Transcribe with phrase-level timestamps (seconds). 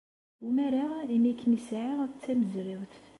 [0.45, 2.93] Umareɣ imi ay kem-sɛiɣ d tamezrawt.